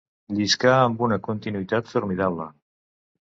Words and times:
Lliscà 0.37 0.71
amb 0.85 1.03
una 1.07 1.19
continuïtat 1.27 1.91
formidable. 1.93 2.47